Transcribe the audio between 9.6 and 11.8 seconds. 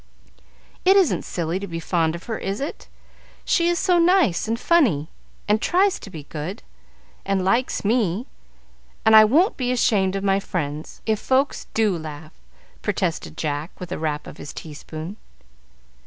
ashamed of my friends, if folks